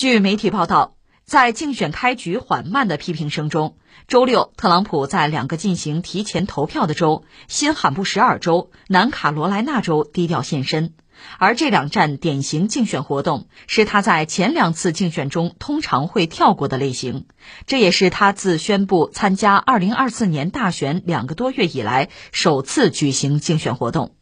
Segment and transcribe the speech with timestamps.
[0.00, 0.94] 据媒体报道，
[1.26, 3.76] 在竞选开局缓慢的批评声中，
[4.08, 10.94] 周六，特朗普在两个进行提前投票的州——新罕布什尔州、南卡罗来纳州低调现身。
[11.38, 17.26] 而这两站典型竞选活动是他在前两次竞选中通常会跳过的类型，
[17.66, 24.14] 这也是他自宣布参加2024年大选两个多月以来首次举行竞选活动。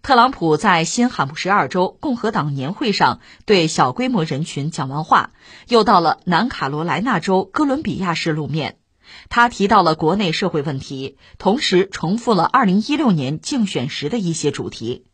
[0.00, 5.32] 特朗普在新罕布什尔州共和党年会上对小规模人群讲完话，
[5.68, 8.78] 又到了南卡罗来纳州哥伦比亚市露面。
[9.28, 15.04] 他提到了国内社会问题，同时重复了2016年竞选时的一些主题。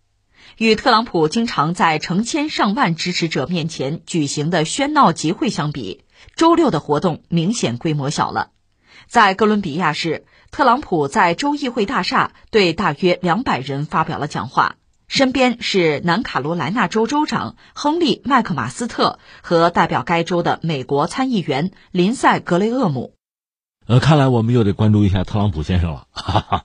[0.57, 6.05] 与特朗普经常在成千上万支持者面前举行的喧闹集会相比，
[6.37, 8.53] 周六的活动明显规模小了。
[9.09, 10.25] 在哥伦比亚市。
[10.51, 14.77] 特朗普在州议会大厦对大约两百人发表了讲话，
[15.07, 23.15] 身边是南卡罗来纳州州长亨利·麦克马斯特和代表该州的美国参议员林赛·格雷厄姆。
[23.87, 26.07] 呃，看来我们又得关注一下特朗普先生了。
[26.11, 26.65] 哈哈，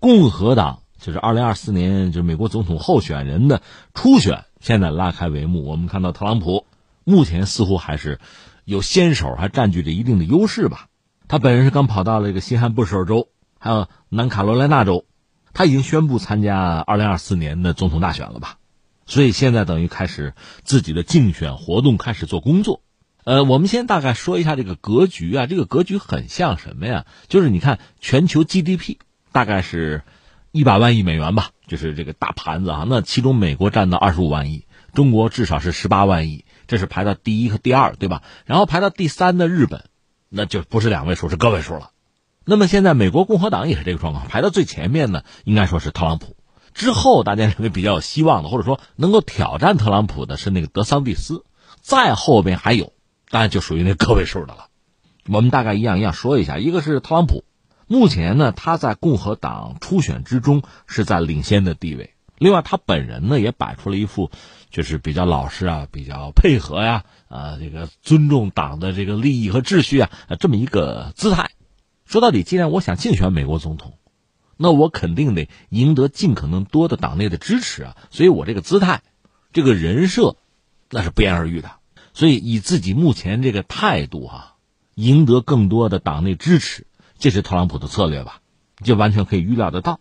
[0.00, 3.62] 共和党就是二零二四年就是美国总统候选人的
[3.94, 6.66] 初选现在拉开帷幕，我们看到特朗普
[7.04, 8.20] 目前似乎还是
[8.64, 10.88] 有先手，还占据着一定的优势吧。
[11.32, 15.06] 他本人是刚跑到了这个新罕布什尔州，还有南卡罗来纳州，
[15.54, 18.58] 他已经宣布参加二零二四年的总统大选了吧？
[19.06, 22.82] 所以现在等于开始自己的竞选活动，开始做工作。
[23.24, 27.06] 呃，我们先大概说一下这个格局啊，这个格局很像什么呀？
[27.28, 28.98] 就是你看全球 GDP
[29.32, 30.02] 大概是
[30.50, 32.84] 一百万亿美元吧，就是这个大盘子啊。
[32.86, 38.22] 那其中美国占到二十五万亿，中国至少是十八万亿，这是排到第一和第二，对吧？
[38.44, 39.86] 然后排到第三的日本。
[40.34, 41.90] 那就不是两位数，是个位数了。
[42.44, 46.36] 那么现在美国共和党也是这个状况，排到最前面呢，应该说是特朗普。
[46.72, 51.44] 之后大家认为比较有希望的，或者说能够挑战特朗普的是那个德桑蒂斯。
[51.82, 52.94] 再后边还有，
[53.28, 54.68] 当然就属于那个位数的了。
[55.28, 57.44] 我们大概一样一样说一下，一个是特朗普，
[57.86, 62.11] 目前呢他在共和党初选之中是在领先的地位。
[62.42, 64.30] 另外他本人呢也摆出了一副。
[64.72, 70.10] 就是比较老实啊，比较配合呀，啊，这个尊重党的这个利益和秩序啊，
[70.40, 71.50] 这么一个姿态。
[72.06, 73.98] 说到底，既然我想竞选美国总统，
[74.56, 77.96] 那我肯定得赢得尽可能多的党内的支持啊。
[78.10, 79.02] 所以我这个姿态，
[79.52, 80.36] 这个人设，
[80.88, 81.72] 那是不言而喻的。
[82.14, 84.54] 所以以自己目前这个态度啊，
[84.94, 86.86] 赢得更多的党内支持，
[87.18, 88.40] 这是特朗普的策略吧？
[88.82, 90.00] 就完全可以预料得到。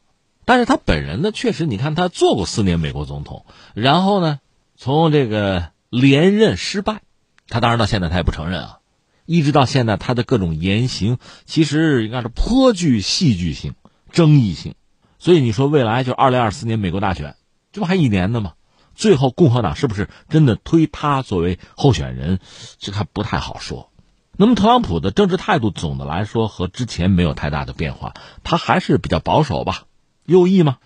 [0.52, 4.42] 但是他本人呢，确实，你看他做过四年美国总统，然后呢？
[4.76, 7.04] 从这个连任失败，
[7.48, 8.80] 他当然到现在他也不承认啊，
[9.26, 13.76] 一直到现在他的各种言行其实应该是颇具戏剧性、
[14.12, 14.76] 争议性，
[15.20, 17.38] 所以你说未来就二零二四年美国大选，
[17.72, 18.56] 这不还一年呢吗？
[18.94, 22.42] 最后共和党是不是真的推他作为候选人，
[22.78, 23.90] 这还不太好说。
[24.36, 29.84] 那么特朗普的政治态度总的来说和之前没有太大的变化，他还是比较保守吧，
[30.32, 30.78] 右翼吗？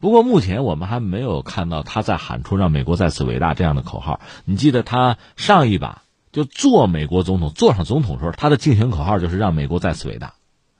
[0.00, 4.20] 不过目前我们还没有看到他在喊出“让美国再次伟大”这样的口号。
[4.44, 10.34] 你记得他上一把就做美国总统、坐上总统的时候，他的竞选口号就是“让美国再次伟大”，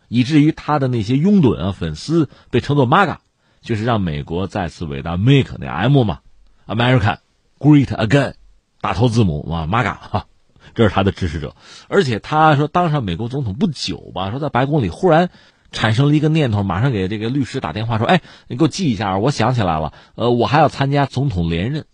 [0.09, 3.17] 以至于他的那些拥趸啊、粉丝被称作 “MAGA”，
[3.63, 6.19] 就是“让美国再次伟大 ”，“Make” 那 M 嘛
[6.67, 7.19] ，American
[7.59, 8.35] Great Again”，
[8.83, 10.27] 大头字母嘛，“MAGA” 哈，
[10.75, 11.55] 这是他的支持者。
[11.89, 15.31] 而且他说当上美国总统不久吧，说在白宫里忽然。
[15.75, 21.85] 产生了一个念头，马上给这个律师打电话说：“哎，你给我记一下，我想起来了，呃，我还要参加总统连任。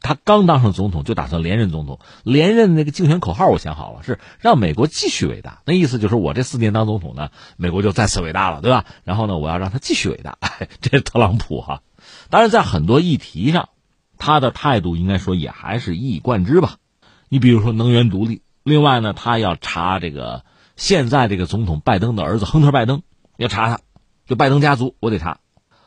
[0.00, 5.62] 他刚当上总统就打算连任总统，连任那个竞选口号我想好了，是让美国继续伟大。
[5.64, 8.84] 那意思就是我这四年当总统呢，美国就再次伟大了，对吧？
[9.04, 10.36] 然后呢，我要让他继续伟大。
[10.42, 11.82] 哎，这是特朗普哈。
[12.30, 13.70] 当然，在很多议题上，
[14.18, 16.76] 他的态度应该说也还是一以贯之吧。
[17.28, 20.44] 你比如说能源独立，另外呢，他要查这个
[20.76, 23.02] 现在这个总统拜登的儿子亨特拜登。
[23.38, 23.80] 要查他，
[24.26, 25.38] 就拜登家族，我得查。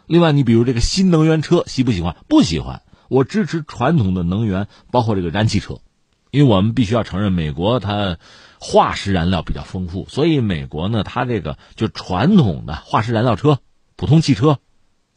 [0.08, 2.16] 另外，你比如这个新能源车，喜不喜欢？
[2.30, 2.82] 不喜欢。
[3.10, 5.80] 我支持传统的能源，包括这个燃气车，
[6.32, 8.18] 因为我们必须要承认，美国它
[8.58, 13.60] 化石燃料比较丰富，所以美国呢，它这个就传统的化石燃料车、
[13.98, 14.60] 普通汽车，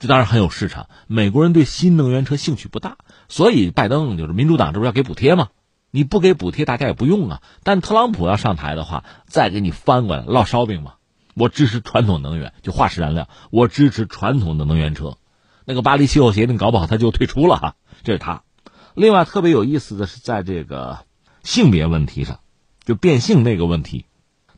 [0.00, 0.88] 这当然很有市场。
[1.06, 2.96] 美国人对新能源车兴趣不大，
[3.28, 5.50] 所以拜登就是民主党，这不要给补贴吗？
[5.92, 7.42] 你不给补贴，大家也不用啊。
[7.62, 10.94] 但特朗普要上台的话，再给你翻过来烙烧饼嘛。
[11.34, 13.28] 我支持传统能源，就化石燃料。
[13.50, 15.18] 我支持传统的能源车。
[15.64, 18.42] 那个巴黎气候协定搞不好他就退出了哈，这是他。
[18.94, 21.00] 另外特别有意思的是，在这个
[21.42, 22.40] 性别问题上，
[22.84, 24.06] 就变性那个问题，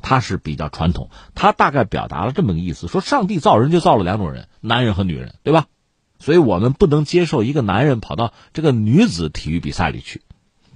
[0.02, 1.10] 他是比较传统。
[1.34, 5.66] 他大概表达了这么个意思：说上帝造人就造了两种人，男人和女人，对吧？
[6.18, 10.22] 所以我们不能接受一个男人跑到这个女子体育比赛里去，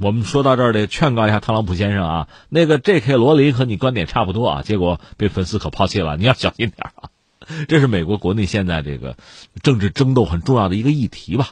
[0.01, 3.17] 我们说到这儿得劝告一下特朗普先生啊，那个 J.K.
[3.17, 7.11] 罗琳和你观点差不多啊，结果被粉丝可抛弃了， 你要小心点啊。
[7.69, 9.17] 这是美国国内现在这个
[9.63, 11.51] 政治争斗很重要的一个议题吧。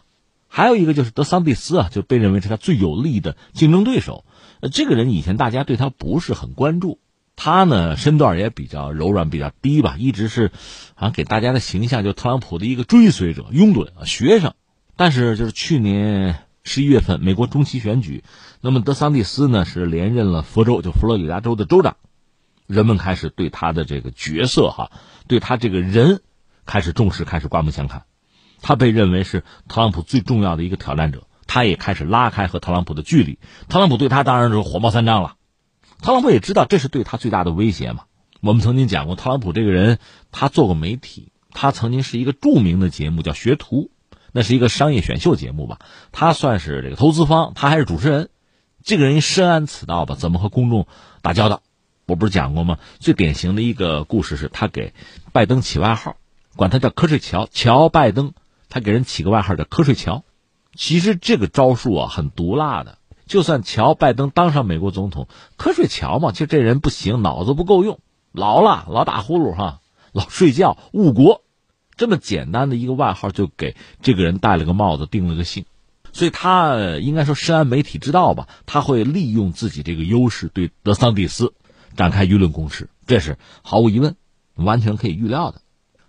[0.49, 4.25] 还有一个就是德桑蒂斯啊，就被认为是他最有力的竞争对手。
[4.61, 7.01] 呃，这个人以前大家对他不是很关注，
[7.37, 10.53] 他呢身段也比较柔软，比较低吧，一直是
[10.95, 14.55] 好像给大家的形象就特朗普的一个追随者、拥趸啊、学生。
[14.97, 16.37] 但是就是去年
[16.69, 18.23] 十一月份美国中期选举，
[18.61, 21.97] 那么德桑蒂斯呢是连任了佛州，就佛罗里达州的州长。
[22.67, 24.93] 人们开始对他的这个角色哈，
[25.27, 26.21] 对他这个人
[26.67, 28.03] 开始重视，开始刮目相看。
[28.61, 33.39] 他被认为是特朗普最重要的一个挑战者，他也开始拉开和特朗普的距离。
[33.69, 35.37] 特朗普对他当然是火冒三丈了。
[36.03, 38.03] 特朗普也知道这是对他最大的威胁嘛。
[38.41, 39.99] 我们曾经讲过，特朗普这个人，
[40.31, 43.85] 他做过媒体，他曾经是一个著名的节目叫《学徒》，
[44.39, 45.81] 那是一个商业选秀节目吧。
[46.13, 48.31] 他算是这个投资方，他还是主持人。
[48.85, 50.15] 这个人深谙此道吧？
[50.15, 50.87] 怎么和公众
[51.23, 51.61] 打交道？
[52.07, 52.79] 我不是讲过吗？
[53.01, 54.95] 最典型的一个故事是他给
[55.33, 56.15] 拜登起外号，
[56.55, 58.33] 管他叫瞌睡乔，乔拜登，
[58.69, 60.23] 他给人起个外号叫瞌睡乔。
[60.77, 65.27] 其实这个招数啊很毒辣的，就算乔拜登当上美国总统，
[65.59, 67.99] 瞌睡乔嘛，就这人不行，脑子不够用，
[68.31, 69.81] 老了老打呼噜哈，
[70.13, 71.43] 老睡觉误国，
[71.99, 75.67] 这么简单的一个外号就给这个人戴了个帽子，定了个性。
[76.13, 81.53] 所以他应该说深谙媒体之道吧，他会利用自己这个优势对德桑蒂斯。
[81.97, 84.15] 展开舆论攻势，这是毫无疑问，
[84.55, 85.63] 完全可以预料的。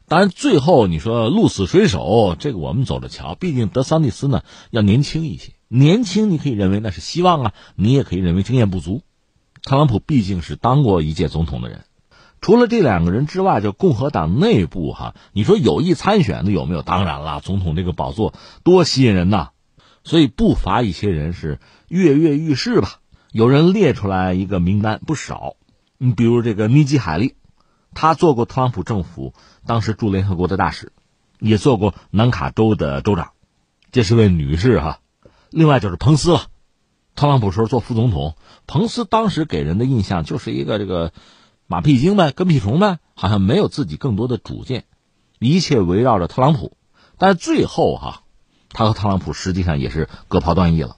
[0.08, 3.34] 当然，最后你说鹿死谁手，这个我们走着瞧。
[3.34, 9.02] 毕竟德桑蒂斯呢要年轻一些，年轻你可以认为那是希望啊，你也可以认为经验不足。
[9.64, 11.86] 特朗普毕竟是当过一届总统的人，
[12.42, 16.82] 除了这两个人之外，就共和党内部哈，你说有意参选的有没有？
[16.82, 18.34] 当然了，总统这个宝座
[18.64, 19.50] 多吸引人呐，
[20.04, 23.00] 所以不乏一些人是跃跃欲试吧。
[23.32, 25.56] 有人列出来一个名单，不少。
[25.98, 27.36] 你比如这个尼基·海利，
[27.94, 29.34] 他做过特朗普政府
[29.66, 30.94] 当时驻联合国的大使，
[31.40, 33.32] 也做过南卡州的州长，
[33.92, 35.00] 这是位女士哈。
[35.50, 36.44] 另外就是彭斯了，
[37.16, 41.12] 特朗普时候做副总统，彭斯当时给人的印象就是一个这个
[41.72, 44.86] 马屁精呗、跟屁虫呗，好像没有自己更多的主见，
[45.38, 46.76] 一切围绕着特朗普。
[47.20, 48.24] 但是最后哈，
[48.70, 50.96] 他和特朗普实际上也是各跑断义了，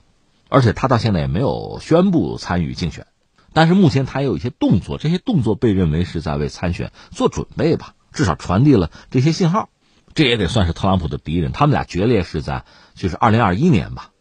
[0.48, 3.06] 而且他到现在也没有宣布参与竞选。
[3.52, 9.68] 但是目前他也有一些动作，这些动作被认为是在为参选做准备吧，至少传递了这些信号。
[10.14, 11.52] 这也得算是特朗普的敌人。
[11.52, 12.64] 他们俩决裂是在
[12.94, 14.12] 就是二零二一年吧，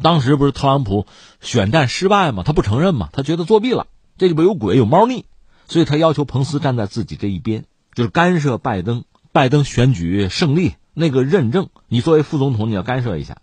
[0.00, 1.06] 当时不是特朗普
[1.40, 2.44] 选战失败吗？
[2.46, 3.08] 他不承认吗？
[3.12, 3.88] 他觉得作弊了，
[4.18, 5.24] 这里边有鬼有猫腻，
[5.70, 7.64] 所以他要求彭斯站在自己这一边，
[7.94, 13.38] 就是干涉拜登，拜登选举胜利那个认证，你作为副总统你要干涉一下，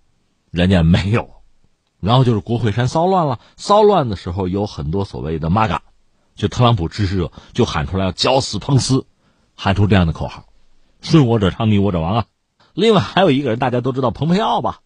[0.52, 1.30] 人家没有。
[2.02, 5.80] 然后就是国会山骚乱了，骚乱的时候有很多所谓的 MAGA，
[6.36, 9.06] 就特朗普支持者就喊出来要绞死彭斯，
[9.56, 10.48] 喊出这样的口号，
[11.00, 12.26] 顺我者昌，逆我者亡啊。
[12.74, 14.82] 另外还有一个人大家都知道蓬佩奥吧，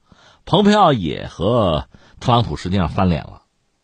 [0.46, 1.88] 蓬佩奥也和
[2.20, 3.41] 特朗普实际上翻脸了，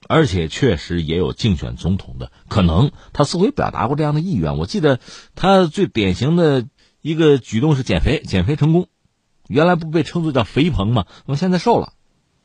[0.07, 4.57] 而且确实也有竞选总统的可能，他似乎也表达过这样的意愿。
[4.57, 5.00] 我记得
[5.36, 6.65] 他最典型的
[7.01, 8.88] 一个举动是减肥，减肥成功，
[9.48, 11.06] 原来不被称作叫肥鹏吗？
[11.25, 11.94] 那么现在瘦了。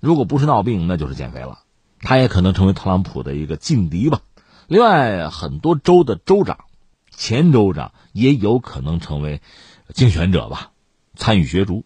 [0.00, 1.60] 如果不是闹病，那就是减肥了。
[2.00, 4.20] 他也可能成为特朗普的一个劲敌吧。
[4.66, 6.64] 另外，很多州的州长、
[7.10, 9.40] 前州长也有可能成为
[9.94, 10.72] 竞选者吧，
[11.14, 11.84] 参与角逐。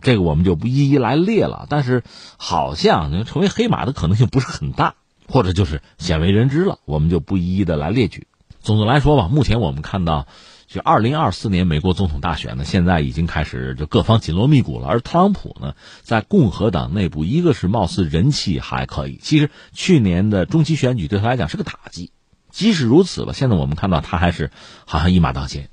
[0.00, 1.66] 这个我们就不一一来列了。
[1.68, 2.04] 但是，
[2.36, 4.94] 好像成为黑马的可能性不是很大，
[5.30, 6.78] 或者就是鲜为人知了。
[6.84, 8.26] 我们就不一一的来列举。
[8.60, 10.26] 总的来说吧，目前我们看到。
[10.72, 14.86] 就二零二四年美国总统大选呢，现在已经开始就各方紧锣密鼓了。
[14.86, 22.12] 而特朗普呢，在共和党内部，一个是貌似人气还可以，其实去年的中期选举对他来讲是个打击。
[22.52, 24.52] 即使如此吧，现在我们看到他还是
[24.86, 25.70] 好像一马当先，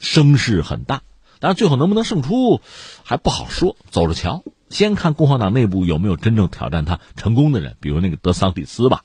[0.00, 1.02] 声势很大。
[1.38, 2.60] 但是最后能不能胜出
[3.04, 4.42] 还不好说，走着瞧。
[4.70, 9.02] 先看共和党内部有没有真正挑战他成功的人，比如那个德桑蒂斯吧。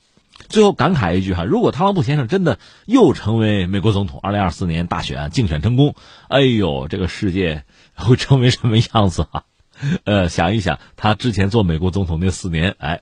[0.48, 5.94] 最后感慨一句哈，如果特朗普先生真的又成为美国总统，二零二四年大选竞选成功，
[6.28, 9.42] 哎呦，这个世界会成为什么样子啊？
[10.04, 13.00] 呃，想一想他之前做美国总统那四年，哎，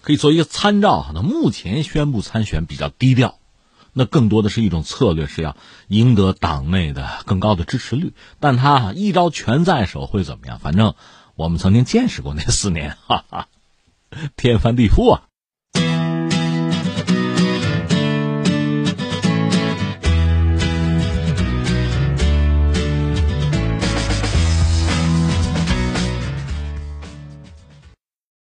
[0.00, 1.10] 可以做一个参照。
[1.14, 3.38] 那目前宣布参选比较低调，
[3.92, 5.56] 那更多的是一种策略，是要
[5.88, 8.14] 赢得党内的更高的支持率。
[8.40, 10.58] 但他一招全在手会怎么样？
[10.58, 10.94] 反正
[11.38, 13.46] 我们曾经见识过那四年，哈哈，
[14.34, 15.27] 天翻地覆啊。